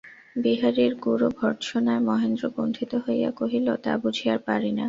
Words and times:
বিহারীর 0.35 0.93
গূঢ় 1.03 1.27
ভর্ৎসনায় 1.37 2.01
মহেন্দ্র 2.01 2.43
কুণ্ঠিত 2.55 2.91
হইয়া 3.05 3.29
কহিল, 3.39 3.67
তা 3.83 3.91
বুঝি 4.03 4.25
আর 4.33 4.39
পারি 4.47 4.69
না। 4.69 4.79